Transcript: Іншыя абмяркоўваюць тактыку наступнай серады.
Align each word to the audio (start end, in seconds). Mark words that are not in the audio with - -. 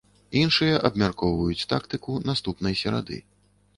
Іншыя 0.39 0.79
абмяркоўваюць 0.87 1.67
тактыку 1.73 2.17
наступнай 2.31 2.73
серады. 2.81 3.23